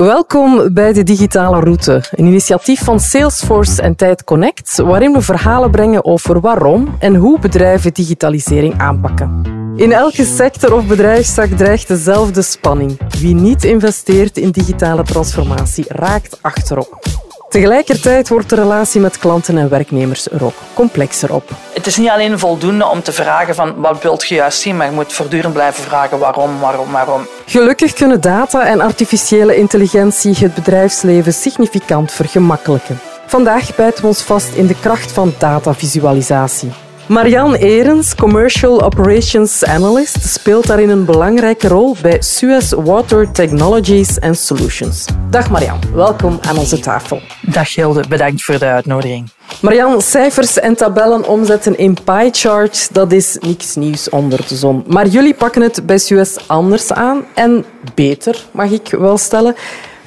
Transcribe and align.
Welkom 0.00 0.74
bij 0.74 0.92
de 0.92 1.02
Digitale 1.02 1.60
Route, 1.60 2.02
een 2.10 2.26
initiatief 2.26 2.84
van 2.84 3.00
Salesforce 3.00 3.82
en 3.82 3.96
Tijd 3.96 4.24
Connect, 4.24 4.76
waarin 4.76 5.12
we 5.12 5.20
verhalen 5.20 5.70
brengen 5.70 6.04
over 6.04 6.40
waarom 6.40 6.96
en 6.98 7.14
hoe 7.14 7.38
bedrijven 7.38 7.92
digitalisering 7.92 8.78
aanpakken. 8.78 9.42
In 9.76 9.92
elke 9.92 10.24
sector 10.24 10.74
of 10.74 10.86
bedrijfstak 10.86 11.48
dreigt 11.48 11.88
dezelfde 11.88 12.42
spanning. 12.42 12.98
Wie 13.18 13.34
niet 13.34 13.64
investeert 13.64 14.36
in 14.36 14.50
digitale 14.50 15.02
transformatie 15.02 15.84
raakt 15.88 16.38
achterop. 16.40 17.19
Tegelijkertijd 17.50 18.28
wordt 18.28 18.48
de 18.48 18.54
relatie 18.54 19.00
met 19.00 19.18
klanten 19.18 19.58
en 19.58 19.68
werknemers 19.68 20.30
er 20.30 20.44
ook 20.44 20.54
complexer 20.74 21.34
op. 21.34 21.50
Het 21.72 21.86
is 21.86 21.96
niet 21.96 22.08
alleen 22.08 22.38
voldoende 22.38 22.86
om 22.86 23.02
te 23.02 23.12
vragen 23.12 23.54
van 23.54 23.80
wat 23.80 24.02
wilt 24.02 24.28
je 24.28 24.34
juist 24.34 24.60
zien, 24.60 24.76
maar 24.76 24.86
je 24.86 24.92
moet 24.92 25.12
voortdurend 25.12 25.52
blijven 25.52 25.84
vragen 25.84 26.18
waarom, 26.18 26.60
waarom, 26.60 26.90
waarom. 26.90 27.26
Gelukkig 27.46 27.92
kunnen 27.92 28.20
data 28.20 28.66
en 28.66 28.80
artificiële 28.80 29.56
intelligentie 29.56 30.36
het 30.36 30.54
bedrijfsleven 30.54 31.32
significant 31.32 32.12
vergemakkelijken. 32.12 33.00
Vandaag 33.26 33.74
bijten 33.74 34.02
we 34.02 34.08
ons 34.08 34.22
vast 34.22 34.54
in 34.54 34.66
de 34.66 34.80
kracht 34.80 35.12
van 35.12 35.34
datavisualisatie. 35.38 36.70
Marianne 37.10 37.58
Erens, 37.58 38.14
Commercial 38.14 38.82
Operations 38.82 39.64
Analyst, 39.64 40.22
speelt 40.22 40.66
daarin 40.66 40.88
een 40.88 41.04
belangrijke 41.04 41.68
rol 41.68 41.96
bij 42.02 42.22
Suez 42.22 42.72
Water 42.72 43.30
Technologies 43.32 44.20
and 44.20 44.38
Solutions. 44.38 45.04
Dag 45.30 45.50
Marianne, 45.50 45.80
welkom 45.94 46.38
aan 46.42 46.58
onze 46.58 46.80
tafel. 46.80 47.20
Dag 47.42 47.74
Hilde, 47.74 48.04
bedankt 48.08 48.42
voor 48.42 48.58
de 48.58 48.64
uitnodiging. 48.64 49.30
Marianne, 49.60 50.00
cijfers 50.00 50.58
en 50.58 50.74
tabellen 50.74 51.28
omzetten 51.28 51.78
in 51.78 51.96
pie 52.04 52.28
charts, 52.32 52.88
dat 52.88 53.12
is 53.12 53.36
niks 53.40 53.74
nieuws 53.74 54.08
onder 54.08 54.48
de 54.48 54.56
zon. 54.56 54.84
Maar 54.86 55.06
jullie 55.06 55.34
pakken 55.34 55.62
het 55.62 55.86
bij 55.86 55.98
Suez 55.98 56.36
anders 56.46 56.92
aan 56.92 57.24
en 57.34 57.64
beter, 57.94 58.44
mag 58.50 58.70
ik 58.70 58.88
wel 58.90 59.18
stellen. 59.18 59.54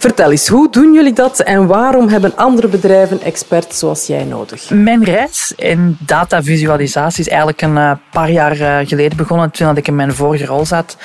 Vertel 0.03 0.31
eens, 0.31 0.47
hoe 0.47 0.69
doen 0.71 0.93
jullie 0.93 1.13
dat 1.13 1.39
en 1.39 1.67
waarom 1.67 2.07
hebben 2.07 2.35
andere 2.35 2.67
bedrijven 2.67 3.21
experts 3.21 3.79
zoals 3.79 4.07
jij 4.07 4.23
nodig? 4.23 4.69
Mijn 4.69 5.03
reis 5.03 5.53
in 5.55 5.97
datavisualisatie 5.99 7.19
is 7.19 7.27
eigenlijk 7.27 7.61
een 7.61 7.77
eh, 7.77 7.91
paar 8.11 8.31
jaar 8.31 8.59
eh, 8.59 8.87
geleden 8.87 9.17
begonnen, 9.17 9.51
toen 9.51 9.77
ik 9.77 9.87
in 9.87 9.95
mijn 9.95 10.13
vorige 10.13 10.45
rol 10.45 10.65
zat 10.65 10.97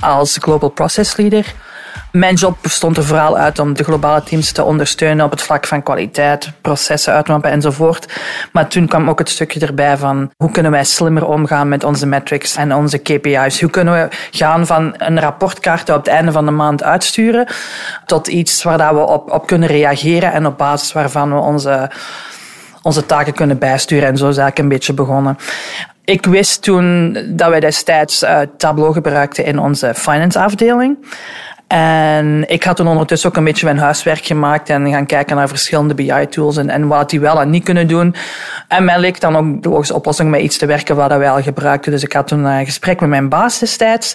als 0.00 0.36
Global 0.40 0.68
Process 0.68 1.16
Leader. 1.16 1.54
Mijn 2.14 2.34
job 2.34 2.56
bestond 2.60 2.96
er 2.96 3.04
vooral 3.04 3.36
uit 3.36 3.58
om 3.58 3.74
de 3.74 3.84
globale 3.84 4.22
teams 4.22 4.52
te 4.52 4.64
ondersteunen 4.64 5.24
op 5.24 5.30
het 5.30 5.42
vlak 5.42 5.66
van 5.66 5.82
kwaliteit, 5.82 6.52
processen 6.60 7.12
uitmappen 7.12 7.50
enzovoort. 7.50 8.20
Maar 8.52 8.68
toen 8.68 8.86
kwam 8.86 9.08
ook 9.08 9.18
het 9.18 9.28
stukje 9.28 9.60
erbij 9.60 9.96
van 9.96 10.30
hoe 10.36 10.50
kunnen 10.50 10.72
wij 10.72 10.84
slimmer 10.84 11.26
omgaan 11.26 11.68
met 11.68 11.84
onze 11.84 12.06
metrics 12.06 12.56
en 12.56 12.74
onze 12.74 12.98
KPI's. 12.98 13.60
Hoe 13.60 13.70
kunnen 13.70 13.94
we 13.94 14.16
gaan 14.30 14.66
van 14.66 14.94
een 14.98 15.20
rapportkaart 15.20 15.90
op 15.90 15.96
het 15.96 16.06
einde 16.06 16.32
van 16.32 16.44
de 16.44 16.50
maand 16.50 16.82
uitsturen 16.82 17.46
tot 18.06 18.28
iets 18.28 18.62
waar 18.62 18.94
we 18.94 19.00
op, 19.00 19.30
op 19.30 19.46
kunnen 19.46 19.68
reageren 19.68 20.32
en 20.32 20.46
op 20.46 20.58
basis 20.58 20.92
waarvan 20.92 21.34
we 21.34 21.40
onze 21.40 21.90
onze 22.82 23.06
taken 23.06 23.34
kunnen 23.34 23.58
bijsturen. 23.58 24.08
En 24.08 24.16
zo 24.16 24.28
is 24.28 24.36
eigenlijk 24.36 24.58
een 24.58 24.68
beetje 24.68 24.92
begonnen. 24.92 25.38
Ik 26.04 26.26
wist 26.26 26.62
toen 26.62 27.18
dat 27.28 27.48
wij 27.48 27.60
destijds 27.60 28.22
uh, 28.22 28.40
Tableau 28.56 28.92
gebruikten 28.92 29.44
in 29.44 29.58
onze 29.58 29.94
finance 29.94 30.38
afdeling. 30.38 30.96
En 31.66 32.48
ik 32.48 32.62
had 32.64 32.76
toen 32.76 32.88
ondertussen 32.88 33.28
ook 33.28 33.36
een 33.36 33.44
beetje 33.44 33.66
mijn 33.66 33.78
huiswerk 33.78 34.24
gemaakt 34.24 34.70
en 34.70 34.90
gaan 34.90 35.06
kijken 35.06 35.36
naar 35.36 35.48
verschillende 35.48 35.94
BI-tools 35.94 36.56
en, 36.56 36.70
en 36.70 36.86
wat 36.86 37.10
die 37.10 37.20
wel 37.20 37.40
en 37.40 37.50
niet 37.50 37.64
kunnen 37.64 37.86
doen. 37.86 38.14
En 38.68 38.84
mij 38.84 38.98
leek 38.98 39.20
dan 39.20 39.36
ook 39.36 39.62
de 39.62 39.68
logische 39.68 39.94
oplossing 39.94 40.30
met 40.30 40.40
iets 40.40 40.58
te 40.58 40.66
werken 40.66 40.96
wat 40.96 41.16
wij 41.16 41.30
al 41.30 41.42
gebruikten. 41.42 41.92
Dus 41.92 42.02
ik 42.02 42.12
had 42.12 42.26
toen 42.26 42.44
een 42.44 42.64
gesprek 42.64 43.00
met 43.00 43.08
mijn 43.08 43.28
baas 43.28 43.58
destijds. 43.58 44.14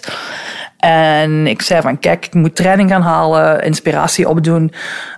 En 0.78 1.46
ik 1.46 1.62
zei 1.62 1.80
van, 1.80 1.98
kijk, 1.98 2.26
ik 2.26 2.34
moet 2.34 2.56
training 2.56 2.90
gaan 2.90 3.02
halen, 3.02 3.62
inspiratie 3.62 4.28
opdoen. 4.28 4.72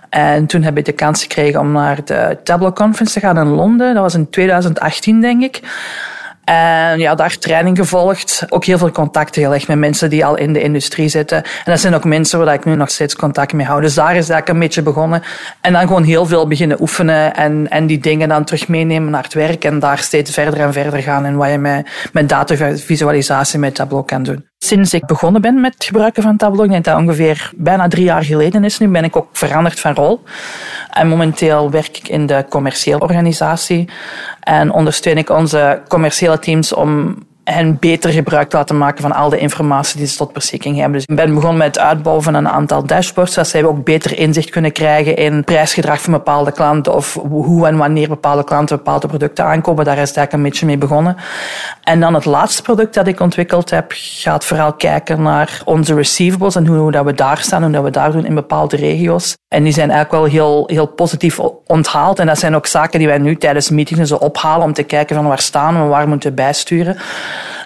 En 0.09 0.45
toen 0.45 0.63
heb 0.63 0.77
ik 0.77 0.85
de 0.85 0.91
kans 0.91 1.21
gekregen 1.21 1.59
om 1.59 1.71
naar 1.71 2.05
de 2.05 2.37
Tableau 2.43 2.73
Conference 2.73 3.13
te 3.13 3.25
gaan 3.25 3.37
in 3.37 3.47
Londen. 3.47 3.93
Dat 3.93 4.03
was 4.03 4.13
in 4.13 4.29
2018, 4.29 5.21
denk 5.21 5.43
ik. 5.43 5.61
En 6.43 6.99
ja, 6.99 7.15
daar 7.15 7.37
training 7.37 7.77
gevolgd. 7.77 8.45
Ook 8.49 8.65
heel 8.65 8.77
veel 8.77 8.91
contacten 8.91 9.43
gelegd 9.43 9.67
met 9.67 9.77
mensen 9.77 10.09
die 10.09 10.25
al 10.25 10.37
in 10.37 10.53
de 10.53 10.61
industrie 10.61 11.07
zitten. 11.07 11.37
En 11.43 11.71
dat 11.71 11.79
zijn 11.79 11.95
ook 11.95 12.03
mensen 12.03 12.39
waar 12.39 12.53
ik 12.53 12.65
nu 12.65 12.75
nog 12.75 12.89
steeds 12.89 13.15
contact 13.15 13.53
mee 13.53 13.65
hou. 13.65 13.81
Dus 13.81 13.93
daar 13.93 14.15
is 14.15 14.27
dat 14.27 14.49
een 14.49 14.59
beetje 14.59 14.81
begonnen. 14.81 15.23
En 15.61 15.73
dan 15.73 15.81
gewoon 15.81 16.03
heel 16.03 16.25
veel 16.25 16.47
beginnen 16.47 16.81
oefenen 16.81 17.35
en, 17.35 17.69
en 17.69 17.87
die 17.87 17.99
dingen 17.99 18.29
dan 18.29 18.43
terug 18.43 18.67
meenemen 18.67 19.11
naar 19.11 19.23
het 19.23 19.33
werk. 19.33 19.63
En 19.63 19.79
daar 19.79 19.97
steeds 19.97 20.31
verder 20.31 20.59
en 20.59 20.73
verder 20.73 21.01
gaan 21.01 21.25
in 21.25 21.35
wat 21.35 21.49
je 21.49 21.57
met, 21.57 21.87
met 22.11 22.29
datavisualisatie 22.29 23.59
met 23.59 23.75
Tableau 23.75 24.05
kan 24.05 24.23
doen. 24.23 24.51
Sinds 24.63 24.93
ik 24.93 25.05
begonnen 25.05 25.41
ben 25.41 25.61
met 25.61 25.73
het 25.73 25.85
gebruiken 25.85 26.23
van 26.23 26.37
Tableau, 26.37 26.65
ik 26.65 26.71
denk 26.71 26.85
dat 26.85 26.97
ongeveer 26.97 27.51
bijna 27.55 27.87
drie 27.87 28.03
jaar 28.03 28.23
geleden 28.23 28.63
is 28.63 28.79
nu, 28.79 28.87
ben 28.87 29.03
ik 29.03 29.15
ook 29.15 29.27
veranderd 29.31 29.79
van 29.79 29.93
rol. 29.93 30.23
En 30.89 31.07
momenteel 31.07 31.71
werk 31.71 31.97
ik 31.97 32.07
in 32.07 32.25
de 32.25 32.45
commerciële 32.49 32.99
organisatie 32.99 33.89
en 34.39 34.71
ondersteun 34.71 35.17
ik 35.17 35.29
onze 35.29 35.81
commerciële 35.87 36.39
teams 36.39 36.73
om 36.73 37.17
hen 37.43 37.77
beter 37.79 38.11
gebruik 38.11 38.49
te 38.49 38.57
laten 38.57 38.77
maken 38.77 39.01
van 39.01 39.11
al 39.11 39.29
de 39.29 39.37
informatie 39.37 39.97
die 39.97 40.07
ze 40.07 40.17
tot 40.17 40.33
beschikking 40.33 40.75
hebben. 40.75 40.93
Dus 40.93 41.05
ik 41.05 41.15
ben 41.15 41.33
begonnen 41.33 41.57
met 41.57 41.67
het 41.67 41.79
uitbouwen 41.79 42.23
van 42.23 42.33
een 42.33 42.49
aantal 42.49 42.85
dashboards, 42.85 43.33
zodat 43.33 43.49
zij 43.49 43.63
ook 43.63 43.83
beter 43.83 44.17
inzicht 44.17 44.49
kunnen 44.49 44.71
krijgen 44.71 45.15
in 45.15 45.43
prijsgedrag 45.43 46.01
van 46.01 46.13
bepaalde 46.13 46.51
klanten 46.51 46.95
of 46.95 47.13
hoe 47.29 47.67
en 47.67 47.77
wanneer 47.77 48.07
bepaalde 48.07 48.43
klanten 48.43 48.77
bepaalde 48.77 49.07
producten 49.07 49.45
aankopen. 49.45 49.85
Daar 49.85 49.97
is 49.97 50.07
het 50.07 50.17
eigenlijk 50.17 50.33
een 50.33 50.51
beetje 50.51 50.65
mee 50.65 50.77
begonnen. 50.77 51.15
En 51.83 51.99
dan 51.99 52.13
het 52.13 52.25
laatste 52.25 52.61
product 52.61 52.93
dat 52.93 53.07
ik 53.07 53.19
ontwikkeld 53.19 53.69
heb, 53.69 53.91
gaat 53.95 54.45
vooral 54.45 54.73
kijken 54.73 55.21
naar 55.21 55.61
onze 55.65 55.93
receivables 55.93 56.55
en 56.55 56.67
hoe 56.67 56.91
dat 56.91 57.05
we 57.05 57.13
daar 57.13 57.37
staan, 57.37 57.63
hoe 57.63 57.71
dat 57.71 57.83
we 57.83 57.89
daar 57.89 58.11
doen 58.11 58.25
in 58.25 58.35
bepaalde 58.35 58.75
regio's. 58.75 59.37
En 59.47 59.63
die 59.63 59.73
zijn 59.73 59.91
eigenlijk 59.91 60.23
wel 60.23 60.31
heel, 60.31 60.63
heel 60.67 60.87
positief 60.87 61.39
onthaald. 61.65 62.19
En 62.19 62.27
dat 62.27 62.39
zijn 62.39 62.55
ook 62.55 62.65
zaken 62.65 62.99
die 62.99 63.07
wij 63.07 63.17
nu 63.17 63.35
tijdens 63.35 63.69
meetings 63.69 64.09
zo 64.09 64.15
ophalen 64.15 64.65
om 64.65 64.73
te 64.73 64.83
kijken 64.83 65.15
van 65.15 65.27
waar 65.27 65.39
staan 65.39 65.81
we, 65.81 65.87
waar 65.87 66.07
moeten 66.07 66.29
we 66.29 66.35
bijsturen 66.35 66.97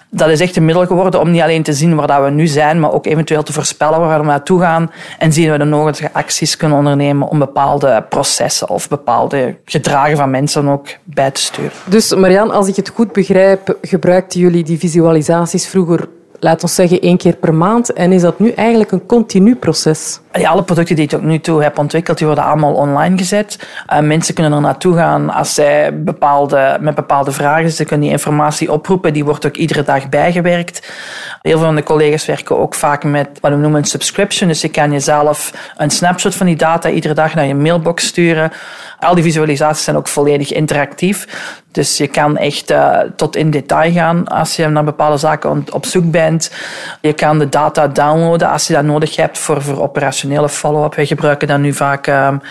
dat 0.10 0.30
is 0.30 0.40
echt 0.40 0.56
een 0.56 0.66
middel 0.66 0.86
geworden 0.86 1.20
om 1.20 1.32
niet 1.32 1.42
alleen 1.42 1.64
te 1.64 1.74
zien 1.74 1.96
waar 1.96 2.24
we 2.24 2.30
nu 2.30 2.48
zijn, 2.48 2.80
maar 2.80 2.92
ook 2.92 3.06
eventueel 3.06 3.44
te 3.44 3.54
voorspellen 3.54 4.00
waar 4.00 4.20
we 4.20 4.26
naartoe 4.26 4.60
gaan. 4.60 4.92
En 5.20 5.34
zien 5.34 5.52
we 5.52 5.58
de 5.58 5.64
nodige 5.64 6.10
acties 6.14 6.58
kunnen 6.58 6.78
ondernemen 6.78 7.28
om 7.28 7.40
bepaalde 7.40 8.06
processen 8.10 8.70
of 8.70 8.90
bepaalde 8.90 9.56
gedragen 9.66 10.18
van 10.18 10.30
mensen 10.30 10.68
ook 10.68 10.88
bij 11.04 11.32
te 11.32 11.42
sturen. 11.42 11.72
Dus 11.86 12.16
Marianne, 12.16 12.54
als 12.54 12.68
ik 12.68 12.76
het 12.76 12.90
goed 12.90 13.12
begrijp, 13.12 13.78
gebruikten 13.82 14.40
jullie 14.40 14.64
die 14.64 14.80
visualisaties 14.80 15.68
vroeger 15.68 16.08
laat 16.40 16.64
ons 16.64 16.76
zeggen, 16.76 17.02
één 17.02 17.18
keer 17.18 17.36
per 17.36 17.54
maand. 17.54 17.94
En 17.94 18.12
is 18.12 18.22
dat 18.22 18.40
nu 18.40 18.52
eigenlijk 18.52 18.92
een 18.92 19.06
continu 19.06 19.56
proces? 19.56 20.20
Ja, 20.32 20.50
alle 20.50 20.64
producten 20.64 20.96
die 20.96 21.04
ik 21.04 21.10
tot 21.10 21.24
nu 21.24 21.40
toe 21.40 21.64
heb 21.64 21.78
ontwikkeld, 21.78 22.18
die 22.18 22.28
worden 22.28 22.46
allemaal 22.46 22.74
online 22.74 23.18
gezet. 23.18 23.68
Uh, 23.94 24.00
mensen 24.00 24.34
kunnen 24.34 24.54
er 24.54 24.62
naartoe 24.62 24.96
gaan 24.96 25.30
als 25.30 25.54
zij 25.54 26.04
bepaalde, 26.04 26.78
met 26.82 26.96
bepaalde 26.96 27.32
vragen. 27.32 27.72
Ze 27.72 27.84
kunnen 27.84 28.06
die 28.06 28.16
informatie 28.16 28.72
oproepen. 28.72 29.14
Die 29.14 29.26
wordt 29.26 29.46
ook 29.46 29.56
iedere 29.58 29.84
dag 29.84 30.10
bijgewerkt. 30.10 30.92
Heel 31.42 31.58
veel 31.58 31.66
van 31.66 31.76
de 31.76 31.84
collega's 31.84 32.26
werken 32.26 32.58
ook 32.58 32.76
vaak 32.76 33.04
met 33.04 33.30
wat 33.42 33.52
we 33.52 33.58
noemen 33.58 33.80
een 33.80 33.86
subscription. 33.86 34.48
Dus 34.48 34.62
je 34.62 34.70
kan 34.70 34.92
jezelf 34.92 35.54
een 35.78 35.90
snapshot 35.90 36.36
van 36.36 36.46
die 36.46 36.56
data 36.56 36.90
iedere 36.90 37.14
dag 37.14 37.34
naar 37.34 37.46
je 37.46 37.56
mailbox 37.56 38.06
sturen. 38.06 38.52
Al 39.00 39.16
die 39.16 39.24
visualisaties 39.24 39.84
zijn 39.84 39.98
ook 39.98 40.08
volledig 40.08 40.52
interactief. 40.52 41.28
Dus 41.72 41.98
je 41.98 42.08
kan 42.08 42.38
echt 42.38 42.72
uh, 42.72 43.00
tot 43.16 43.36
in 43.36 43.52
detail 43.52 43.92
gaan 43.92 44.28
als 44.28 44.56
je 44.56 44.68
naar 44.68 44.84
bepaalde 44.84 45.18
zaken 45.18 45.66
op 45.72 45.86
zoek 45.86 46.12
bent. 46.12 46.27
Je 47.02 47.14
kan 47.14 47.40
de 47.40 47.50
data 47.50 47.88
downloaden 47.88 48.50
als 48.50 48.68
je 48.68 48.74
dat 48.74 48.84
nodig 48.84 49.16
hebt 49.16 49.38
voor, 49.38 49.62
voor 49.62 49.82
operationele 49.82 50.50
follow-up. 50.50 50.96
Wij 50.96 51.06
gebruiken 51.06 51.48
dat 51.48 51.60
nu 51.60 51.74
vaak 51.74 52.08
um, 52.08 52.42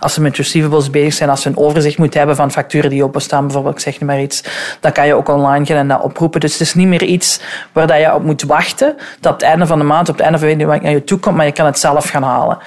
als 0.00 0.16
we 0.16 0.22
met 0.22 0.36
receivables 0.36 0.90
bezig 0.90 1.12
zijn, 1.12 1.30
als 1.30 1.44
we 1.44 1.50
een 1.50 1.56
overzicht 1.56 1.98
moeten 1.98 2.18
hebben 2.18 2.36
van 2.36 2.50
facturen 2.50 2.90
die 2.90 3.04
openstaan, 3.04 3.44
bijvoorbeeld, 3.44 3.74
ik 3.74 3.80
zeg 3.80 4.00
maar 4.00 4.20
iets. 4.20 4.44
Dan 4.80 4.92
kan 4.92 5.06
je 5.06 5.14
ook 5.14 5.28
online 5.28 5.66
gaan 5.66 5.76
en 5.76 5.88
dat 5.88 6.02
oproepen. 6.02 6.40
Dus 6.40 6.52
het 6.52 6.60
is 6.60 6.74
niet 6.74 6.88
meer 6.88 7.02
iets 7.02 7.40
waar 7.72 7.86
dat 7.86 7.98
je 7.98 8.14
op 8.14 8.22
moet 8.22 8.42
wachten, 8.42 8.96
dat 9.20 9.32
het 9.32 9.42
einde 9.42 9.66
van 9.66 9.78
de 9.78 9.84
maand, 9.84 10.08
op 10.08 10.14
het 10.14 10.24
einde 10.24 10.38
van 10.38 10.58
de 10.58 10.66
week 10.66 10.82
naar 10.82 10.92
je 10.92 11.04
toe 11.04 11.18
komt, 11.18 11.36
maar 11.36 11.46
je 11.46 11.52
kan 11.52 11.66
het 11.66 11.78
zelf 11.78 12.08
gaan 12.08 12.22
halen. 12.22 12.58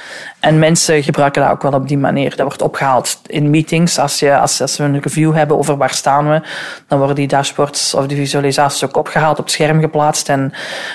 En 0.41 0.59
mensen 0.59 1.03
gebruiken 1.03 1.41
dat 1.41 1.51
ook 1.51 1.61
wel 1.61 1.73
op 1.73 1.87
die 1.87 1.97
manier. 1.97 2.29
Dat 2.29 2.39
wordt 2.39 2.61
opgehaald 2.61 3.19
in 3.25 3.49
meetings. 3.49 3.99
Als, 3.99 4.19
je, 4.19 4.37
als, 4.37 4.61
als 4.61 4.77
we 4.77 4.83
een 4.83 4.99
review 4.99 5.33
hebben 5.33 5.57
over 5.57 5.77
waar 5.77 5.93
staan 5.93 6.29
we, 6.29 6.41
dan 6.87 6.97
worden 6.97 7.15
die 7.15 7.27
dashboards 7.27 7.93
of 7.93 8.07
die 8.07 8.17
visualisaties 8.17 8.83
ook 8.83 8.97
opgehaald, 8.97 9.39
op 9.39 9.43
het 9.43 9.53
scherm 9.53 9.79
geplaatst. 9.79 10.29
En, 10.29 10.53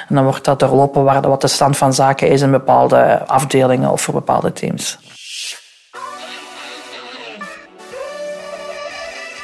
en 0.09 0.15
dan 0.15 0.25
wordt 0.25 0.45
dat 0.45 0.59
doorlopen 0.59 1.05
waar, 1.05 1.29
wat 1.29 1.41
de 1.41 1.47
stand 1.47 1.77
van 1.77 1.95
zaken 1.95 2.29
is 2.29 2.41
in 2.41 2.51
bepaalde 2.51 3.27
afdelingen 3.27 3.91
of 3.91 4.01
voor 4.01 4.15
bepaalde 4.15 4.53
teams. 4.53 4.99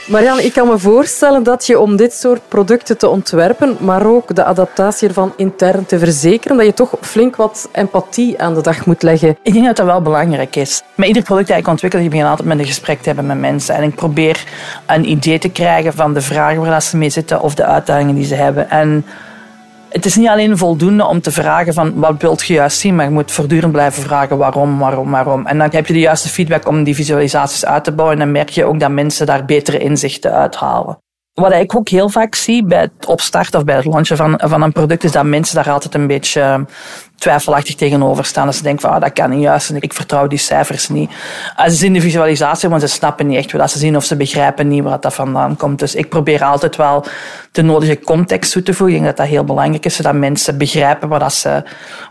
Marianne, 0.07 0.45
ik 0.45 0.53
kan 0.53 0.69
me 0.69 0.79
voorstellen 0.79 1.43
dat 1.43 1.67
je 1.67 1.81
om 1.81 1.97
dit 1.97 2.13
soort 2.13 2.41
producten 2.49 2.99
te 2.99 3.09
ontwerpen, 3.09 3.77
maar 3.81 4.07
ook 4.07 4.35
de 4.35 4.45
adaptatie 4.45 5.09
ervan 5.09 5.33
intern 5.37 5.87
te 5.87 5.99
verzekeren, 5.99 6.57
dat 6.57 6.67
je 6.67 6.75
toch 6.75 6.95
flink 7.01 7.37
wat 7.37 7.69
empathie 7.73 8.43
aan 8.43 8.55
de 8.55 8.61
dag 8.61 8.87
moet 8.87 9.03
leggen. 9.03 9.39
Ik 9.43 9.53
denk 9.53 9.67
dat 9.67 9.77
dat 9.77 9.87
wel 9.87 10.03
belangrijk 10.03 10.57
is. 10.57 10.83
Met 10.95 11.09
ieder 11.09 11.23
product 11.23 11.49
dat 11.49 11.59
ik 11.59 11.69
ontwikkel, 11.69 12.01
ik 12.01 12.11
begin 12.11 12.27
altijd 12.27 12.49
met 12.49 12.59
een 12.59 12.67
gesprek 12.67 12.99
te 12.99 13.07
hebben 13.07 13.27
met 13.27 13.39
mensen. 13.39 13.75
En 13.75 13.83
ik 13.83 13.95
probeer 13.95 14.45
een 14.87 15.11
idee 15.11 15.39
te 15.39 15.51
krijgen 15.51 15.93
van 15.93 16.15
de 16.15 16.21
vragen 16.21 16.61
waar 16.61 16.83
ze 16.83 16.97
mee 16.97 17.11
zitten 17.11 17.41
of 17.41 17.55
de 17.55 17.65
uitdagingen 17.65 18.15
die 18.15 18.25
ze 18.25 18.35
hebben. 18.35 18.71
En 18.71 19.05
het 19.93 20.05
is 20.05 20.17
niet 20.17 20.29
alleen 20.29 20.59
voldoende 20.59 21.07
om 21.07 21.21
te 21.21 21.33
vragen 21.33 21.75
van 21.75 21.95
wat 21.95 22.23
wilt 22.23 22.47
je 22.47 22.55
juist 22.55 22.79
zien, 22.79 22.95
maar 22.95 23.05
je 23.05 23.11
moet 23.11 23.33
voortdurend 23.33 23.73
blijven 23.73 24.03
vragen 24.03 24.39
waarom, 24.39 24.79
waarom, 24.79 25.11
waarom. 25.11 25.47
En 25.47 25.59
dan 25.59 25.69
heb 25.71 25.87
je 25.87 25.93
de 25.93 25.99
juiste 25.99 26.29
feedback 26.29 26.69
om 26.69 26.85
die 26.85 26.95
visualisaties 26.95 27.67
uit 27.67 27.85
te 27.85 27.93
bouwen 27.93 28.19
en 28.19 28.25
dan 28.25 28.33
merk 28.33 28.49
je 28.49 28.65
ook 28.65 28.81
dat 28.81 28.91
mensen 28.91 29.27
daar 29.27 29.45
betere 29.45 29.79
inzichten 29.79 30.33
uithalen. 30.33 30.99
Wat 31.33 31.53
ik 31.53 31.77
ook 31.77 31.89
heel 31.89 32.09
vaak 32.09 32.35
zie 32.35 32.65
bij 32.65 32.81
het 32.81 33.07
opstarten 33.07 33.59
of 33.59 33.65
bij 33.65 33.77
het 33.77 33.85
launchen 33.85 34.17
van, 34.17 34.41
van 34.45 34.63
een 34.63 34.73
product, 34.73 35.05
is 35.05 35.13
dat 35.13 35.25
mensen 35.25 35.55
daar 35.55 35.71
altijd 35.71 35.95
een 35.95 36.07
beetje 36.07 36.67
twijfelachtig 37.23 37.75
tegenover 37.75 38.25
staan. 38.25 38.47
Dat 38.47 38.55
ze 38.55 38.63
denken 38.63 38.81
van, 38.81 38.91
ah, 38.91 39.01
dat 39.01 39.13
kan 39.13 39.31
niet 39.31 39.43
juist 39.43 39.71
en 39.71 39.77
ik 39.81 39.93
vertrouw 39.93 40.27
die 40.27 40.39
cijfers 40.39 40.89
niet. 40.89 41.11
Als 41.57 41.73
ze 41.73 41.79
zien 41.79 41.93
de 41.93 42.01
visualisatie, 42.01 42.69
want 42.69 42.81
ze 42.81 42.89
snappen 42.89 43.27
niet 43.27 43.37
echt 43.37 43.53
wat 43.53 43.71
ze 43.71 43.79
zien 43.79 43.97
of 43.97 44.05
ze 44.05 44.17
begrijpen 44.17 44.69
niet 44.69 44.83
waar 44.83 45.01
dat 45.01 45.15
vandaan 45.15 45.57
komt. 45.57 45.79
Dus 45.79 45.95
ik 45.95 46.09
probeer 46.09 46.45
altijd 46.45 46.77
wel 46.77 47.05
de 47.53 47.63
nodige 47.63 47.99
context 47.99 48.53
toe 48.53 48.63
te 48.63 48.75
voegen. 48.75 48.97
Ik 48.97 49.03
denk 49.03 49.17
dat 49.17 49.27
dat 49.27 49.35
heel 49.35 49.45
belangrijk 49.45 49.85
is, 49.85 49.97
zodat 49.97 50.15
mensen 50.15 50.59
begrijpen 50.59 51.09
waar, 51.09 51.19
dat 51.19 51.33
ze, 51.33 51.63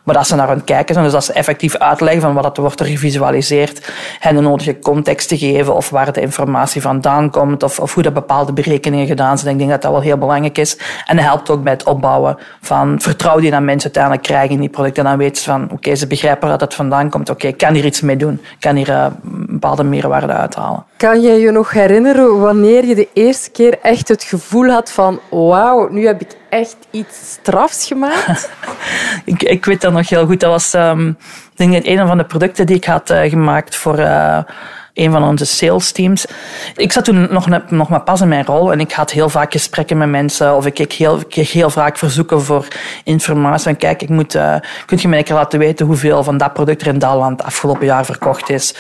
waar 0.04 0.16
dat 0.16 0.28
ze 0.28 0.36
naar 0.36 0.48
hun 0.48 0.64
kijken 0.64 0.94
zijn. 0.94 1.06
Dus 1.06 1.14
dat 1.14 1.26
ze 1.26 1.34
effectief 1.34 1.76
uitleggen 1.76 2.22
van 2.22 2.34
wat 2.34 2.44
dat 2.44 2.58
wordt 2.58 2.80
er 2.80 2.86
gevisualiseerd 2.86 3.92
en 4.20 4.36
de 4.36 4.42
nodige 4.42 4.80
context 4.80 5.28
te 5.28 5.38
geven 5.38 5.76
of 5.76 5.90
waar 5.90 6.14
de 6.14 6.22
informatie 6.22 6.82
vandaan 6.82 7.30
komt 7.30 7.64
of, 7.64 7.80
of 7.80 7.94
hoe 7.94 8.04
dat 8.04 8.14
bepaalde 8.14 8.54
berekeningen 8.54 9.08
gedaan 9.08 9.38
zijn. 9.38 9.52
Ik 9.52 9.58
denk 9.58 9.70
dat 9.70 9.82
dat 9.82 9.92
wel 9.92 10.02
heel 10.02 10.18
belangrijk 10.18 10.58
is. 10.58 10.78
En 11.06 11.16
dat 11.16 11.26
helpt 11.26 11.50
ook 11.50 11.64
bij 11.64 11.74
het 11.74 11.84
opbouwen 11.84 12.38
van 12.62 13.02
vertrouwen 13.02 13.44
die 13.44 13.60
mensen 13.60 13.84
uiteindelijk 13.84 14.24
krijgen 14.24 14.50
in 14.50 14.60
die 14.60 14.70
producten 14.70 15.01
en 15.06 15.18
dan 15.18 15.36
ze 15.36 15.44
van, 15.44 15.70
oké, 15.72 15.96
ze 15.96 16.08
begrijpen 16.08 16.50
dat 16.50 16.62
het 16.62 16.74
vandaan 16.74 17.10
komt. 17.10 17.30
Oké, 17.30 17.48
ik 17.48 17.58
kan 17.58 17.74
hier 17.74 17.86
iets 17.86 18.02
mee 18.02 18.18
doen. 18.18 18.34
Ik 18.34 18.60
kan 18.60 18.76
hier 18.76 18.90
uh, 18.90 19.06
een 19.24 19.46
bepaalde 19.50 19.84
meerwaarde 19.84 20.34
uithalen. 20.34 20.86
Kan 20.98 21.22
je 21.22 21.32
je 21.32 21.52
nog 21.52 21.72
herinneren 21.72 22.40
wanneer 22.40 22.86
je 22.86 22.96
de 22.96 23.08
eerste 23.14 23.52
keer 23.52 23.80
echt 23.82 24.08
het 24.08 24.24
gevoel 24.24 24.70
had 24.70 24.92
van, 24.92 25.20
wauw, 25.30 25.90
nu 25.90 26.06
heb 26.06 26.22
ik 26.22 26.36
echt 26.50 26.78
iets 26.92 27.32
strafs 27.32 27.88
gemaakt? 27.88 28.50
ik, 29.26 29.44
ik 29.44 29.66
weet 29.66 29.82
dat 29.82 29.94
nog 29.94 30.10
heel 30.10 30.26
goed. 30.26 30.40
Dat 30.40 30.52
was 30.52 30.74
um, 30.74 31.18
denk 31.56 31.86
een 31.86 32.08
van 32.08 32.18
de 32.18 32.26
producten 32.26 32.66
die 32.66 32.76
ik 32.76 32.86
had 32.86 33.10
uh, 33.10 33.22
gemaakt 33.22 33.76
voor... 33.76 34.00
Uh, 34.00 34.40
een 34.94 35.12
van 35.12 35.24
onze 35.24 35.46
sales 35.46 35.92
teams. 35.92 36.26
Ik 36.76 36.92
zat 36.92 37.06
toen 37.06 37.28
nog, 37.32 37.70
nog 37.70 37.90
maar 37.90 38.02
pas 38.02 38.22
in 38.22 38.28
mijn 38.28 38.46
rol 38.46 38.72
en 38.72 38.80
ik 38.80 38.92
had 38.92 39.12
heel 39.12 39.30
vaak 39.30 39.52
gesprekken 39.52 39.98
met 39.98 40.10
mensen 40.10 40.56
of 40.56 40.66
ik 40.66 40.74
kreeg 40.74 40.98
heel, 40.98 41.20
kreeg 41.30 41.52
heel 41.52 41.70
vaak 41.70 41.98
verzoeken 41.98 42.42
voor 42.42 42.68
informatie. 43.04 43.70
En 43.70 43.78
kijk, 43.78 44.02
ik 44.02 44.10
moet, 44.10 44.36
uh, 44.36 44.56
kunt 44.86 45.02
je 45.02 45.08
mij 45.08 45.24
een 45.28 45.36
laten 45.36 45.60
weten 45.60 45.86
hoeveel 45.86 46.24
van 46.24 46.38
dat 46.38 46.54
product 46.54 46.82
er 46.82 46.88
in 46.88 47.00
dat 47.00 47.16
land 47.16 47.44
afgelopen 47.44 47.86
jaar 47.86 48.06
verkocht 48.06 48.50
is? 48.50 48.76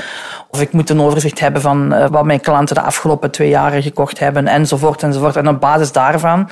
Of 0.49 0.61
ik 0.61 0.71
moet 0.71 0.89
een 0.89 1.01
overzicht 1.01 1.39
hebben 1.39 1.61
van 1.61 1.93
uh, 1.93 2.05
wat 2.07 2.25
mijn 2.25 2.41
klanten 2.41 2.75
de 2.75 2.81
afgelopen 2.81 3.31
twee 3.31 3.49
jaren 3.49 3.81
gekocht 3.81 4.19
hebben, 4.19 4.47
enzovoort, 4.47 5.03
enzovoort. 5.03 5.35
En 5.35 5.47
op 5.47 5.59
basis 5.59 5.91
daarvan 5.91 6.49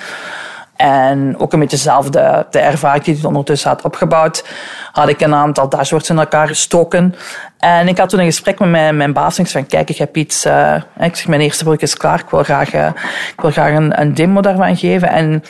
en 0.80 1.38
ook 1.38 1.54
een 1.54 1.60
beetje 1.60 1.78
zelf 1.78 2.10
de, 2.10 2.46
ervaring 2.52 3.04
die 3.04 3.18
ik 3.18 3.26
ondertussen 3.26 3.70
had 3.70 3.82
opgebouwd, 3.82 4.46
had 4.92 5.10
ik 5.10 5.22
een 5.22 5.34
aantal 5.34 5.70
dashboards 5.70 6.10
in 6.10 6.20
elkaar 6.20 6.48
gestoken. 6.48 7.16
En 7.58 7.88
ik 7.88 7.98
had 7.98 8.10
toen 8.10 8.20
een 8.20 8.26
gesprek 8.26 8.60
met 8.60 8.70
mijn, 8.70 8.98
mijn 8.98 9.14
baas 9.14 9.38
en 9.38 9.44
ik 9.44 9.50
zei 9.50 9.66
kijk, 9.66 9.90
ik 9.90 9.98
heb 9.98 10.18
iets, 10.18 10.46
uh, 10.46 10.76
ik 11.00 11.16
zeg, 11.16 11.28
mijn 11.28 11.42
eerste 11.42 11.64
product 11.64 11.84
is 11.84 11.98
klaar, 11.98 12.20
ik 12.20 12.30
wil 12.30 12.44
graag, 12.44 12.74
uh, 12.74 12.88
ik 13.36 13.42
wil 13.42 13.52
graag 13.52 13.76
een, 13.76 14.02
een 14.02 14.14
demo 14.14 14.42
daarvan 14.42 14.78
geven. 14.78 15.10
En 15.10 15.44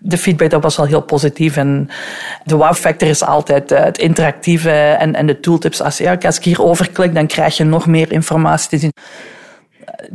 de 0.00 0.18
feedback 0.18 0.50
dat 0.50 0.62
was 0.62 0.76
wel 0.76 0.86
heel 0.86 1.02
positief. 1.02 1.56
En 1.56 1.90
de 2.44 2.56
wow 2.56 2.74
factor 2.74 3.08
is 3.08 3.24
altijd 3.24 3.72
uh, 3.72 3.78
het 3.78 3.98
interactieve 3.98 4.70
en, 4.70 5.14
en 5.14 5.26
de 5.26 5.40
tooltips. 5.40 5.82
Als, 5.82 5.98
ja, 5.98 6.16
als 6.20 6.36
ik 6.36 6.44
hier 6.44 6.62
overklik, 6.62 7.14
dan 7.14 7.26
krijg 7.26 7.56
je 7.56 7.64
nog 7.64 7.86
meer 7.86 8.12
informatie 8.12 8.68
te 8.68 8.78
zien 8.78 8.92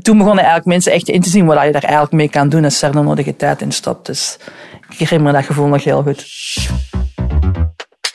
toen 0.01 0.17
begonnen 0.17 0.43
eigenlijk 0.43 0.65
mensen 0.65 0.91
echt 0.91 1.09
in 1.09 1.21
te 1.21 1.29
zien 1.29 1.45
wat 1.45 1.63
je 1.63 1.71
daar 1.71 1.83
eigenlijk 1.83 2.13
mee 2.13 2.29
kan 2.29 2.49
doen 2.49 2.63
als 2.63 2.81
er 2.81 2.91
de 2.91 3.01
nodige 3.01 3.35
tijd 3.35 3.61
in 3.61 3.71
stopt. 3.71 4.05
Dus 4.05 4.37
ik 4.89 4.97
herinner 4.97 5.31
me 5.31 5.37
dat 5.37 5.45
gevoel 5.45 5.67
nog 5.67 5.83
heel 5.83 6.01
goed. 6.01 6.25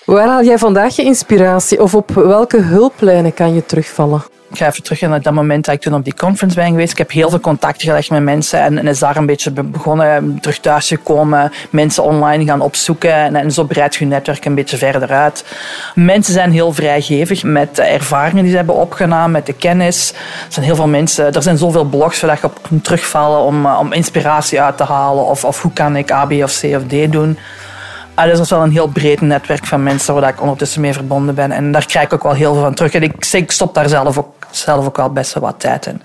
Waar 0.04 0.28
haal 0.28 0.44
jij 0.44 0.58
vandaag 0.58 0.96
je 0.96 1.02
inspiratie 1.02 1.82
of 1.82 1.94
op 1.94 2.10
welke 2.10 2.60
hulplijnen 2.60 3.34
kan 3.34 3.54
je 3.54 3.66
terugvallen? 3.66 4.35
Ik 4.56 4.62
ga 4.62 4.68
even 4.68 4.82
terug 4.82 5.00
naar 5.00 5.22
dat 5.22 5.32
moment 5.32 5.64
dat 5.64 5.74
ik 5.74 5.80
toen 5.80 5.94
op 5.94 6.04
die 6.04 6.14
conference 6.14 6.56
ben 6.56 6.68
geweest. 6.68 6.92
Ik 6.92 6.98
heb 6.98 7.10
heel 7.10 7.30
veel 7.30 7.40
contacten 7.40 7.88
gelegd 7.88 8.10
met 8.10 8.22
mensen 8.22 8.60
en, 8.60 8.78
en 8.78 8.86
is 8.86 8.98
daar 8.98 9.16
een 9.16 9.26
beetje 9.26 9.50
begonnen, 9.50 10.38
terug 10.40 10.58
thuis 10.58 10.88
gekomen, 10.88 11.52
mensen 11.70 12.02
online 12.02 12.44
gaan 12.44 12.60
opzoeken 12.60 13.14
en, 13.14 13.36
en 13.36 13.50
zo 13.50 13.64
breidt 13.64 13.94
je 13.94 14.04
netwerk 14.04 14.44
een 14.44 14.54
beetje 14.54 14.76
verder 14.76 15.12
uit. 15.12 15.44
Mensen 15.94 16.32
zijn 16.32 16.52
heel 16.52 16.72
vrijgevig 16.72 17.42
met 17.42 17.76
de 17.76 17.82
ervaringen 17.82 18.42
die 18.42 18.50
ze 18.50 18.56
hebben 18.56 18.74
opgedaan, 18.74 19.30
met 19.30 19.46
de 19.46 19.52
kennis. 19.52 20.12
Er 20.46 20.52
zijn 20.52 20.64
heel 20.64 20.76
veel 20.76 20.88
mensen, 20.88 21.32
er 21.32 21.42
zijn 21.42 21.58
zoveel 21.58 21.84
blogs 21.84 22.20
waar 22.20 22.38
je 22.40 22.46
op 22.46 22.58
kunt 22.62 22.84
terugvallen 22.84 23.40
om, 23.40 23.66
om 23.66 23.92
inspiratie 23.92 24.60
uit 24.60 24.76
te 24.76 24.84
halen 24.84 25.24
of, 25.24 25.44
of 25.44 25.62
hoe 25.62 25.72
kan 25.72 25.96
ik 25.96 26.10
A, 26.10 26.26
B 26.26 26.32
of 26.32 26.60
C 26.60 26.64
of 26.64 26.82
D 26.86 27.12
doen. 27.12 27.38
Ah, 28.16 28.30
dat 28.30 28.38
is 28.38 28.50
wel 28.50 28.62
een 28.62 28.70
heel 28.70 28.88
breed 28.88 29.20
netwerk 29.20 29.66
van 29.66 29.82
mensen 29.82 30.14
waar 30.14 30.28
ik 30.28 30.40
ondertussen 30.40 30.80
mee 30.80 30.92
verbonden 30.92 31.34
ben. 31.34 31.52
En 31.52 31.72
daar 31.72 31.86
krijg 31.86 32.06
ik 32.06 32.12
ook 32.12 32.22
wel 32.22 32.32
heel 32.32 32.52
veel 32.52 32.62
van 32.62 32.74
terug. 32.74 32.92
En 32.92 33.02
ik, 33.02 33.26
ik 33.32 33.50
stop 33.50 33.74
daar 33.74 33.88
zelf 33.88 34.18
ook, 34.18 34.28
zelf 34.56 34.86
ook 34.86 34.96
wel 34.96 35.12
best 35.12 35.34
wel 35.34 35.42
wat 35.42 35.60
tijd 35.60 35.86
in. 35.86 36.02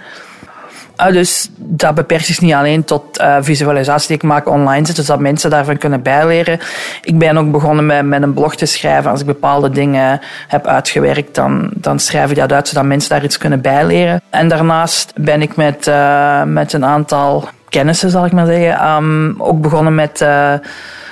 Ah, 0.95 1.13
dus 1.13 1.49
dat 1.57 1.95
beperkt 1.95 2.25
zich 2.25 2.41
niet 2.41 2.53
alleen 2.53 2.83
tot 2.83 3.19
uh, 3.21 3.37
visualisatie 3.39 4.07
die 4.07 4.15
ik 4.15 4.23
maak 4.23 4.47
online 4.47 4.85
zit, 4.85 4.95
dus 4.95 5.05
dat 5.05 5.19
mensen 5.19 5.49
daarvan 5.49 5.77
kunnen 5.77 6.01
bijleren. 6.01 6.59
Ik 7.01 7.17
ben 7.17 7.37
ook 7.37 7.51
begonnen 7.51 7.85
met, 7.85 8.05
met 8.05 8.21
een 8.21 8.33
blog 8.33 8.55
te 8.55 8.65
schrijven. 8.65 9.11
Als 9.11 9.19
ik 9.19 9.25
bepaalde 9.25 9.69
dingen 9.69 10.19
heb 10.47 10.67
uitgewerkt, 10.67 11.35
dan, 11.35 11.69
dan 11.73 11.99
schrijf 11.99 12.29
ik 12.29 12.35
dat 12.35 12.53
uit, 12.53 12.67
zodat 12.67 12.83
mensen 12.83 13.09
daar 13.09 13.23
iets 13.23 13.37
kunnen 13.37 13.61
bijleren. 13.61 14.21
En 14.29 14.47
daarnaast 14.47 15.13
ben 15.15 15.41
ik 15.41 15.55
met, 15.55 15.87
uh, 15.87 16.43
met 16.43 16.73
een 16.73 16.85
aantal 16.85 17.47
kennissen, 17.69 18.09
zal 18.09 18.25
ik 18.25 18.31
maar 18.31 18.45
zeggen, 18.45 18.87
um, 18.87 19.35
ook 19.37 19.61
begonnen 19.61 19.95
met... 19.95 20.21
Uh, 20.21 20.53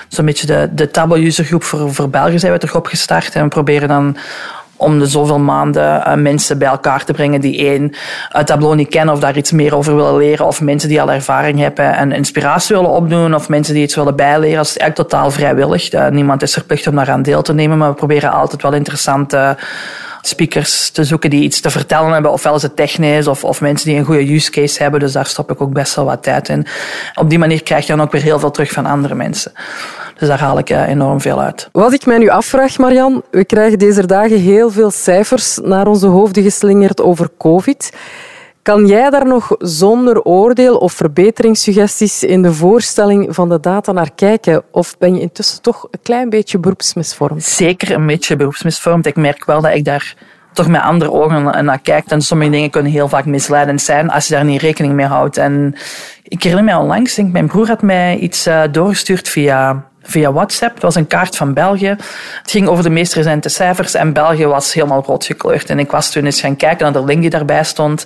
zo'n 0.08 0.26
beetje 0.26 0.48
de, 0.48 0.70
de 0.72 0.92
Tableau 0.92 1.26
usergroep 1.26 1.64
voor, 1.64 1.94
voor 1.94 2.10
België 2.10 2.40
zijn 2.40 2.52
we 2.52 2.58
toch 2.58 2.76
opgestart. 2.76 3.36
En 3.36 3.44
we 3.44 3.50
proberen 3.50 3.88
dan 3.88 4.18
om 4.80 5.00
de 5.00 5.08
zoveel 5.08 5.40
maanden 5.40 6.04
uh, 6.08 6.14
mensen 6.14 6.58
bij 6.58 6.68
elkaar 6.68 7.06
te 7.06 7.14
brengen 7.14 7.42
die 7.42 7.58
één 7.58 7.94
uh, 8.36 8.42
Tableau 8.42 8.76
niet 8.76 8.90
kennen 8.90 9.14
of 9.14 9.20
daar 9.20 9.38
iets 9.38 9.52
meer 9.52 9.76
over 9.76 9.96
willen 9.96 10.18
leren. 10.18 10.46
Of 10.46 10.62
mensen 10.62 10.90
die 10.90 11.02
al 11.02 11.12
ervaring 11.12 11.60
hebben 11.60 11.96
en 11.96 12.12
inspiratie 12.12 12.76
willen 12.76 12.92
opdoen. 12.92 13.36
Of 13.36 13.50
mensen 13.50 13.74
die 13.74 13.84
iets 13.84 13.96
willen 13.96 14.16
bijleren. 14.16 14.56
Dat 14.56 14.66
is 14.66 14.78
eigenlijk 14.78 15.10
totaal 15.10 15.32
vrijwillig. 15.32 15.94
Uh, 15.94 16.08
niemand 16.08 16.42
is 16.42 16.54
verplicht 16.54 16.88
om 16.88 16.96
daar 16.96 17.10
aan 17.10 17.22
deel 17.22 17.42
te 17.42 17.54
nemen. 17.54 17.78
Maar 17.78 17.90
we 17.90 17.96
proberen 17.96 18.32
altijd 18.32 18.62
wel 18.62 18.74
interessante 18.74 19.58
speakers 20.22 20.90
te 20.90 21.04
zoeken 21.04 21.30
die 21.30 21.44
iets 21.44 21.60
te 21.60 21.70
vertellen 21.70 22.12
hebben. 22.12 22.32
Ofwel 22.32 22.56
is 22.56 22.62
het 22.62 22.76
technisch 22.76 23.28
of, 23.28 23.44
of 23.44 23.62
mensen 23.62 23.90
die 23.90 23.98
een 23.98 24.06
goede 24.06 24.34
use 24.34 24.52
case 24.52 24.82
hebben. 24.82 25.00
Dus 25.00 25.12
daar 25.12 25.26
stop 25.26 25.52
ik 25.52 25.62
ook 25.62 25.74
best 25.74 25.96
wel 25.96 26.06
wat 26.06 26.24
tijd 26.24 26.50
in. 26.50 26.66
Op 27.16 27.30
die 27.30 27.40
manier 27.40 27.64
krijg 27.64 27.86
je 27.86 27.96
dan 27.96 28.06
ook 28.06 28.12
weer 28.12 28.22
heel 28.22 28.40
veel 28.40 28.52
terug 28.52 28.72
van 28.72 28.86
andere 28.86 29.16
mensen. 29.16 29.52
Dus 30.20 30.28
daar 30.28 30.40
haal 30.40 30.58
ik 30.58 30.70
eh, 30.70 30.88
enorm 30.88 31.22
veel 31.22 31.42
uit. 31.42 31.70
Wat 31.72 31.94
ik 31.94 32.06
mij 32.06 32.18
nu 32.18 32.30
afvraag, 32.30 32.78
Marian, 32.78 33.24
we 33.32 33.46
krijgen 33.46 33.80
deze 33.80 34.06
dagen 34.06 34.40
heel 34.40 34.72
veel 34.72 34.92
cijfers 34.92 35.60
naar 35.64 35.88
onze 35.88 36.08
hoofden 36.08 36.44
geslingerd 36.44 37.02
over 37.02 37.30
COVID. 37.38 37.94
Kan 38.62 38.88
jij 38.88 39.10
daar 39.10 39.26
nog 39.26 39.56
zonder 39.60 40.22
oordeel 40.22 40.78
of 40.78 40.94
verbeteringssuggesties 40.94 42.24
in 42.24 42.42
de 42.42 42.54
voorstelling 42.54 43.36
van 43.36 43.50
de 43.50 43.60
data 43.60 43.92
naar 43.92 44.12
kijken? 44.16 44.64
Of 44.72 44.98
ben 44.98 45.16
je 45.16 45.22
intussen 45.22 45.62
toch 45.62 45.88
een 45.92 46.00
klein 46.02 46.30
beetje 46.30 46.60
beroepsmisvormd? 46.60 47.44
Zeker 47.44 47.92
een 47.92 48.06
beetje 48.06 48.36
beroepsmisvormd. 48.36 49.06
Ik 49.06 49.16
merk 49.16 49.46
wel 49.46 49.62
dat 49.62 49.74
ik 49.74 49.86
daar 49.86 50.16
toch 50.54 50.68
met 50.68 50.82
andere 50.82 51.12
ogen 51.12 51.66
naar 51.66 51.80
kijk. 51.80 52.06
En 52.06 52.22
sommige 52.22 52.52
dingen 52.52 52.70
kunnen 52.70 52.92
heel 52.92 53.08
vaak 53.08 53.26
misleidend 53.26 53.82
zijn 53.82 54.10
als 54.10 54.28
je 54.28 54.34
daar 54.34 54.46
niet 54.46 54.62
rekening 54.62 54.94
mee 54.94 55.06
houdt. 55.06 55.38
En 55.38 55.76
ik 56.24 56.44
herinner 56.44 56.76
me 56.76 56.82
onlangs, 56.82 57.16
denk, 57.16 57.32
mijn 57.32 57.48
broer 57.48 57.68
had 57.68 57.82
mij 57.82 58.18
iets 58.18 58.48
uh, 58.48 58.64
doorgestuurd 58.72 59.30
via 59.30 59.88
via 60.10 60.32
WhatsApp. 60.32 60.74
Het 60.74 60.84
was 60.84 60.96
een 60.96 61.08
kaart 61.08 61.36
van 61.38 61.54
België. 61.54 61.96
Het 62.42 62.52
ging 62.52 62.68
over 62.68 62.84
de 62.84 62.90
meest 62.90 63.14
recente 63.14 63.50
cijfers 63.50 63.94
en 63.94 64.14
België 64.14 64.46
was 64.46 64.74
helemaal 64.74 65.04
rood 65.06 65.26
gekleurd. 65.26 65.70
En 65.70 65.80
ik 65.80 65.92
was 65.92 66.12
toen 66.12 66.26
eens 66.26 66.42
gaan 66.42 66.56
kijken 66.56 66.84
naar 66.84 67.02
de 67.02 67.08
link 67.08 67.22
die 67.22 67.30
daarbij 67.30 67.64
stond. 67.64 68.06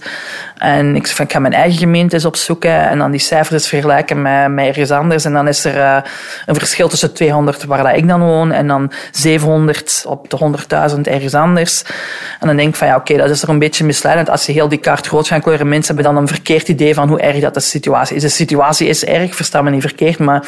En 0.58 0.96
ik 0.96 1.06
zei 1.06 1.16
van, 1.16 1.26
ik 1.26 1.32
ga 1.32 1.40
mijn 1.40 1.54
eigen 1.54 1.80
gemeente 1.80 2.16
eens 2.16 2.26
opzoeken 2.26 2.90
en 2.90 2.98
dan 2.98 3.12
die 3.12 3.20
cijfers 3.20 3.68
vergelijken 3.68 4.22
met, 4.22 4.52
met 4.52 4.66
ergens 4.68 4.92
anders. 4.92 5.26
En 5.26 5.34
dan 5.34 5.48
is 5.48 5.66
er 5.66 5.76
uh, 5.76 5.98
een 6.46 6.56
verschil 6.56 6.90
tussen 6.90 7.14
200 7.14 7.64
waar 7.64 7.84
dat 7.84 7.96
ik 7.96 8.08
dan 8.08 8.22
woon 8.22 8.52
en 8.52 8.68
dan 8.68 8.92
700 9.12 10.04
op 10.08 10.30
de 10.30 10.38
100.000 10.96 11.02
ergens 11.02 11.34
anders. 11.34 11.84
En 12.40 12.48
dan 12.48 12.56
denk 12.56 12.70
ik 12.70 12.76
van, 12.76 12.88
ja, 12.88 12.96
oké, 12.96 13.18
dat 13.18 13.30
is 13.30 13.42
er 13.42 13.50
een 13.50 13.60
beetje 13.60 13.86
misleidend. 13.86 14.30
Als 14.30 14.46
je 14.46 14.52
heel 14.52 14.70
die 14.70 14.80
kaart 14.80 15.08
groot 15.08 15.28
gaat 15.28 15.42
kleuren, 15.42 15.68
mensen 15.70 15.96
hebben 15.96 16.14
dan 16.14 16.22
een 16.22 16.28
verkeerd 16.28 16.68
idee 16.68 16.94
van 16.94 17.08
hoe 17.08 17.20
erg 17.20 17.40
dat 17.40 17.54
de 17.54 17.60
situatie 17.60 18.16
is. 18.16 18.22
De 18.22 18.30
situatie 18.30 18.88
is 18.88 19.06
erg, 19.06 19.36
versta 19.36 19.62
me 19.62 19.70
niet 19.70 19.82
verkeerd, 19.82 20.20
maar 20.20 20.48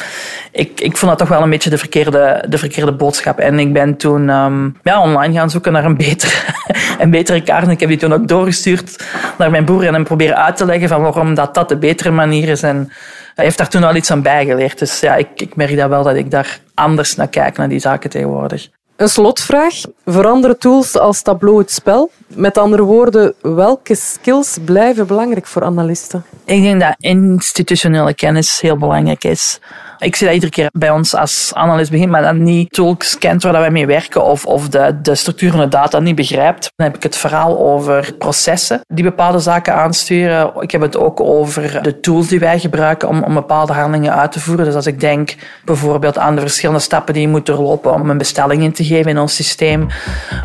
ik, 0.50 0.80
ik 0.80 0.96
vond 0.96 1.10
dat 1.10 1.18
toch 1.18 1.28
wel 1.28 1.42
een 1.42 1.45
beetje 1.50 1.70
de 1.70 1.78
verkeerde, 1.78 2.44
de 2.48 2.58
verkeerde 2.58 2.92
boodschap. 2.92 3.38
En 3.38 3.58
ik 3.58 3.72
ben 3.72 3.96
toen 3.96 4.28
um, 4.28 4.76
ja, 4.82 5.00
online 5.00 5.34
gaan 5.34 5.50
zoeken 5.50 5.72
naar 5.72 5.84
een 5.84 5.96
betere, 5.96 6.32
een 7.02 7.10
betere 7.10 7.42
kaart. 7.42 7.64
En 7.64 7.70
ik 7.70 7.80
heb 7.80 7.88
die 7.88 7.98
toen 7.98 8.12
ook 8.12 8.28
doorgestuurd 8.28 9.04
naar 9.38 9.50
mijn 9.50 9.64
broer 9.64 9.86
en 9.86 9.94
hem 9.94 10.04
proberen 10.04 10.36
uit 10.36 10.56
te 10.56 10.64
leggen 10.64 10.88
van 10.88 11.02
waarom 11.02 11.34
dat, 11.34 11.54
dat 11.54 11.68
de 11.68 11.76
betere 11.76 12.10
manier 12.10 12.48
is. 12.48 12.62
En 12.62 12.92
hij 13.34 13.44
heeft 13.44 13.58
daar 13.58 13.68
toen 13.68 13.84
al 13.84 13.96
iets 13.96 14.10
aan 14.10 14.22
bijgeleerd. 14.22 14.78
Dus 14.78 15.00
ja, 15.00 15.14
ik, 15.14 15.28
ik 15.34 15.56
merk 15.56 15.76
dat 15.76 15.88
wel 15.88 16.02
dat 16.02 16.16
ik 16.16 16.30
daar 16.30 16.60
anders 16.74 17.16
naar 17.16 17.28
kijk, 17.28 17.56
naar 17.56 17.68
die 17.68 17.78
zaken 17.78 18.10
tegenwoordig. 18.10 18.68
Een 18.96 19.08
slotvraag. 19.08 19.74
Veranderen 20.04 20.58
tools 20.58 20.98
als 20.98 21.22
Tableau 21.22 21.58
het 21.58 21.70
spel? 21.70 22.10
Met 22.26 22.58
andere 22.58 22.82
woorden, 22.82 23.34
welke 23.40 23.94
skills 23.94 24.58
blijven 24.64 25.06
belangrijk 25.06 25.46
voor 25.46 25.64
analisten? 25.64 26.24
Ik 26.44 26.62
denk 26.62 26.80
dat 26.80 26.94
institutionele 26.98 28.14
kennis 28.14 28.60
heel 28.60 28.76
belangrijk 28.76 29.24
is. 29.24 29.60
Ik 29.98 30.16
zie 30.16 30.26
dat 30.26 30.34
iedere 30.34 30.52
keer 30.52 30.68
bij 30.72 30.90
ons 30.90 31.14
als 31.14 31.50
analist 31.54 31.90
begint, 31.90 32.10
maar 32.10 32.22
dan 32.22 32.42
niet 32.42 32.72
tools 32.72 33.18
kent 33.18 33.42
waar 33.42 33.52
wij 33.52 33.70
mee 33.70 33.86
werken 33.86 34.24
of, 34.24 34.46
of 34.46 34.68
de, 34.68 34.98
de 35.02 35.14
structuur 35.14 35.50
van 35.50 35.60
de 35.60 35.68
data 35.68 35.98
niet 35.98 36.14
begrijpt. 36.14 36.72
Dan 36.76 36.86
heb 36.86 36.96
ik 36.96 37.02
het 37.02 37.16
verhaal 37.16 37.58
over 37.58 38.14
processen 38.18 38.80
die 38.86 39.04
bepaalde 39.04 39.38
zaken 39.38 39.74
aansturen. 39.74 40.52
Ik 40.60 40.70
heb 40.70 40.80
het 40.80 40.96
ook 40.96 41.20
over 41.20 41.82
de 41.82 42.00
tools 42.00 42.28
die 42.28 42.38
wij 42.38 42.58
gebruiken 42.58 43.08
om, 43.08 43.22
om 43.22 43.34
bepaalde 43.34 43.72
handelingen 43.72 44.14
uit 44.14 44.32
te 44.32 44.40
voeren. 44.40 44.64
Dus 44.64 44.74
als 44.74 44.86
ik 44.86 45.00
denk 45.00 45.34
bijvoorbeeld 45.64 46.18
aan 46.18 46.34
de 46.34 46.40
verschillende 46.40 46.80
stappen 46.80 47.14
die 47.14 47.22
je 47.22 47.28
moet 47.28 47.46
doorlopen 47.46 47.92
om 47.92 48.10
een 48.10 48.18
bestelling 48.18 48.62
in 48.62 48.72
te 48.72 48.84
geven 48.86 49.10
in 49.10 49.18
ons 49.18 49.34
systeem, 49.34 49.86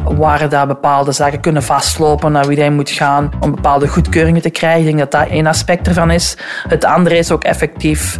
waar 0.03 0.49
daar 0.49 0.67
bepaalde 0.67 1.11
zaken 1.11 1.39
kunnen 1.39 1.63
vastlopen, 1.63 2.31
naar 2.31 2.47
wie 2.47 2.63
je 2.63 2.71
moet 2.71 2.89
gaan 2.89 3.31
om 3.39 3.55
bepaalde 3.55 3.87
goedkeuringen 3.87 4.41
te 4.41 4.49
krijgen. 4.49 4.79
Ik 4.79 4.85
denk 4.85 4.99
dat 4.99 5.11
dat 5.11 5.29
één 5.29 5.47
aspect 5.47 5.87
ervan 5.87 6.11
is. 6.11 6.37
Het 6.67 6.85
andere 6.85 7.17
is 7.17 7.31
ook 7.31 7.43
effectief 7.43 8.19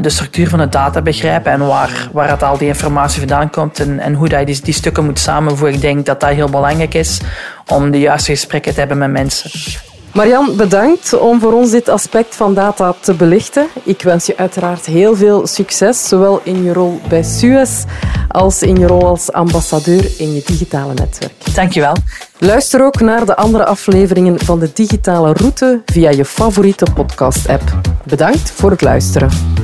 de 0.00 0.10
structuur 0.10 0.48
van 0.48 0.58
de 0.58 0.68
data 0.68 1.02
begrijpen 1.02 1.52
en 1.52 1.66
waar, 1.66 2.08
waar 2.12 2.30
het 2.30 2.42
al 2.42 2.58
die 2.58 2.68
informatie 2.68 3.18
vandaan 3.18 3.50
komt 3.50 3.80
en, 3.80 4.00
en 4.00 4.14
hoe 4.14 4.28
dat 4.28 4.38
je 4.38 4.46
die, 4.46 4.60
die 4.62 4.74
stukken 4.74 5.04
moet 5.04 5.18
samenvoegen. 5.18 5.74
Ik 5.74 5.80
denk 5.80 6.06
dat 6.06 6.20
dat 6.20 6.30
heel 6.30 6.50
belangrijk 6.50 6.94
is 6.94 7.20
om 7.66 7.90
de 7.90 8.00
juiste 8.00 8.32
gesprekken 8.32 8.72
te 8.72 8.78
hebben 8.78 8.98
met 8.98 9.10
mensen. 9.10 9.50
Marian, 10.14 10.56
bedankt 10.56 11.18
om 11.18 11.40
voor 11.40 11.52
ons 11.52 11.70
dit 11.70 11.88
aspect 11.88 12.36
van 12.36 12.54
data 12.54 12.94
te 13.00 13.14
belichten. 13.14 13.66
Ik 13.82 14.02
wens 14.02 14.26
je 14.26 14.36
uiteraard 14.36 14.86
heel 14.86 15.16
veel 15.16 15.46
succes, 15.46 16.08
zowel 16.08 16.40
in 16.42 16.62
je 16.62 16.72
rol 16.72 17.00
bij 17.08 17.22
Suez 17.22 17.84
als 18.28 18.62
in 18.62 18.76
je 18.76 18.86
rol 18.86 19.06
als 19.06 19.32
ambassadeur 19.32 20.10
in 20.18 20.34
je 20.34 20.42
digitale 20.46 20.94
netwerk. 20.94 21.54
Dankjewel. 21.54 21.94
Luister 22.38 22.84
ook 22.84 23.00
naar 23.00 23.26
de 23.26 23.36
andere 23.36 23.64
afleveringen 23.64 24.40
van 24.40 24.58
de 24.58 24.70
digitale 24.74 25.32
route 25.32 25.82
via 25.86 26.10
je 26.10 26.24
favoriete 26.24 26.86
podcast-app. 26.94 27.62
Bedankt 28.04 28.50
voor 28.50 28.70
het 28.70 28.82
luisteren. 28.82 29.63